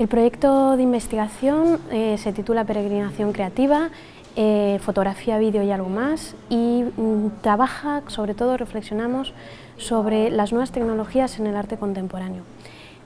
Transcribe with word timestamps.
El 0.00 0.08
proyecto 0.08 0.78
de 0.78 0.82
investigación 0.82 1.78
eh, 1.90 2.16
se 2.16 2.32
titula 2.32 2.64
Peregrinación 2.64 3.34
Creativa, 3.34 3.90
eh, 4.34 4.78
fotografía, 4.80 5.36
vídeo 5.36 5.62
y 5.62 5.70
algo 5.70 5.90
más 5.90 6.34
y 6.48 6.84
mm, 6.96 7.42
trabaja, 7.42 8.00
sobre 8.06 8.32
todo 8.32 8.56
reflexionamos 8.56 9.34
sobre 9.76 10.30
las 10.30 10.52
nuevas 10.52 10.72
tecnologías 10.72 11.38
en 11.38 11.48
el 11.48 11.54
arte 11.54 11.76
contemporáneo. 11.76 12.44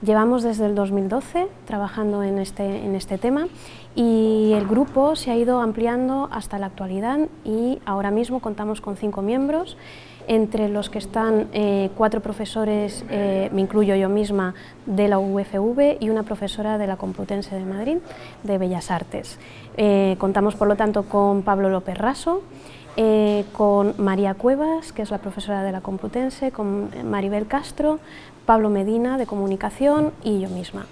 Llevamos 0.02 0.44
desde 0.44 0.66
el 0.66 0.76
2012 0.76 1.48
trabajando 1.66 2.22
en 2.22 2.38
este, 2.38 2.84
en 2.84 2.94
este 2.94 3.18
tema 3.18 3.48
y 3.96 4.52
el 4.54 4.64
grupo 4.64 5.16
se 5.16 5.32
ha 5.32 5.36
ido 5.36 5.60
ampliando 5.60 6.28
hasta 6.30 6.60
la 6.60 6.66
actualidad 6.66 7.18
y 7.44 7.80
ahora 7.86 8.12
mismo 8.12 8.38
contamos 8.38 8.80
con 8.80 8.96
cinco 8.96 9.20
miembros 9.20 9.76
entre 10.28 10.68
los 10.68 10.90
que 10.90 10.98
están 10.98 11.48
eh, 11.52 11.90
cuatro 11.96 12.20
profesores, 12.20 13.04
eh, 13.10 13.50
me 13.52 13.60
incluyo 13.60 13.94
yo 13.94 14.08
misma, 14.08 14.54
de 14.86 15.08
la 15.08 15.18
UFV 15.18 15.98
y 16.00 16.10
una 16.10 16.22
profesora 16.22 16.78
de 16.78 16.86
la 16.86 16.96
Complutense 16.96 17.54
de 17.54 17.64
Madrid, 17.64 17.98
de 18.42 18.58
Bellas 18.58 18.90
Artes. 18.90 19.38
Eh, 19.76 20.16
contamos, 20.18 20.54
por 20.54 20.68
lo 20.68 20.76
tanto, 20.76 21.04
con 21.04 21.42
Pablo 21.42 21.68
López 21.68 21.98
Raso, 21.98 22.42
con 23.52 23.94
María 23.98 24.34
Cuevas, 24.34 24.92
que 24.92 25.02
es 25.02 25.10
la 25.10 25.18
profesora 25.18 25.64
de 25.64 25.72
la 25.72 25.80
Complutense, 25.80 26.52
con 26.52 26.90
Maribel 27.04 27.48
Castro, 27.48 27.98
Pablo 28.46 28.70
Medina, 28.70 29.18
de 29.18 29.26
Comunicación, 29.26 30.12
y 30.22 30.38
yo 30.38 30.48
misma. 30.48 30.86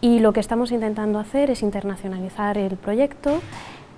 Y 0.00 0.20
lo 0.20 0.32
que 0.32 0.40
estamos 0.40 0.72
intentando 0.72 1.18
hacer 1.18 1.50
es 1.50 1.62
internacionalizar 1.62 2.56
el 2.56 2.76
proyecto, 2.76 3.40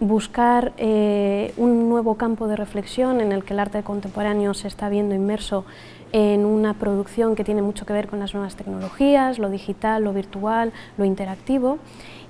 buscar 0.00 0.72
eh, 0.76 1.52
un 1.56 1.88
nuevo 1.88 2.14
campo 2.14 2.46
de 2.46 2.56
reflexión 2.56 3.20
en 3.20 3.32
el 3.32 3.44
que 3.44 3.54
el 3.54 3.60
arte 3.60 3.82
contemporáneo 3.82 4.54
se 4.54 4.68
está 4.68 4.88
viendo 4.88 5.14
inmerso 5.14 5.64
en 6.12 6.46
una 6.46 6.74
producción 6.74 7.34
que 7.34 7.44
tiene 7.44 7.62
mucho 7.62 7.84
que 7.84 7.92
ver 7.92 8.06
con 8.06 8.18
las 8.18 8.32
nuevas 8.32 8.56
tecnologías, 8.56 9.38
lo 9.38 9.50
digital, 9.50 10.04
lo 10.04 10.12
virtual, 10.12 10.72
lo 10.96 11.04
interactivo. 11.04 11.78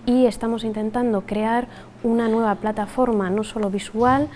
Y 0.06 0.26
estamos 0.26 0.64
intentando 0.64 1.22
crear 1.22 1.68
una 2.02 2.28
nueva 2.28 2.54
plataforma 2.54 3.28
no 3.28 3.44
solo 3.44 3.68
visual, 3.68 4.28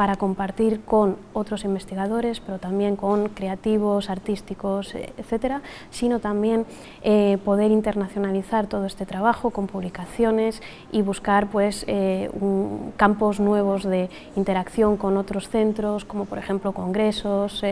para 0.00 0.16
compartir 0.16 0.80
con 0.80 1.18
otros 1.34 1.62
investigadores, 1.62 2.40
pero 2.40 2.56
también 2.58 2.96
con 2.96 3.28
creativos, 3.28 4.08
artísticos, 4.08 4.94
eh, 4.94 5.12
etcétera, 5.18 5.60
sino 5.90 6.20
también 6.20 6.64
eh, 7.02 7.36
poder 7.44 7.70
internacionalizar 7.70 8.66
todo 8.66 8.86
este 8.86 9.04
trabajo 9.04 9.50
con 9.50 9.66
publicaciones 9.66 10.62
y 10.90 11.02
buscar 11.02 11.48
pues, 11.48 11.84
eh, 11.86 12.30
campos 12.96 13.40
nuevos 13.40 13.84
de 13.84 14.08
interacción 14.36 14.96
con 14.96 15.18
otros 15.18 15.50
centros, 15.50 16.06
como 16.06 16.24
por 16.24 16.38
ejemplo 16.38 16.72
congresos, 16.72 17.62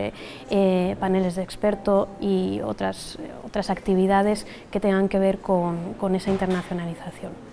paneles 1.01 1.35
de 1.35 1.43
expertos 1.43 2.09
y 2.21 2.61
otras, 2.61 3.19
otras 3.47 3.71
actividades 3.71 4.47
que 4.71 4.81
tengan 4.81 5.09
que 5.09 5.19
ver 5.19 5.39
con 5.39 6.15
esa 6.15 6.31
internacionalización. 6.31 7.48